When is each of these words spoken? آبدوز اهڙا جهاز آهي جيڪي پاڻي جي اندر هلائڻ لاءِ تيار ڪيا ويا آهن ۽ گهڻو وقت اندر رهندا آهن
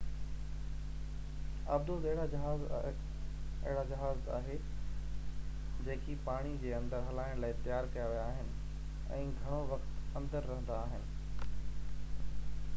آبدوز 1.75 2.05
اهڙا 2.13 2.23
جهاز 3.91 4.23
آهي 4.37 4.55
جيڪي 5.89 6.15
پاڻي 6.29 6.55
جي 6.63 6.71
اندر 6.79 7.05
هلائڻ 7.11 7.43
لاءِ 7.45 7.59
تيار 7.69 7.91
ڪيا 7.97 8.09
ويا 8.13 8.25
آهن 8.31 8.51
۽ 9.19 9.21
گهڻو 9.43 9.61
وقت 9.75 10.19
اندر 10.23 10.51
رهندا 10.55 10.81
آهن 10.89 11.07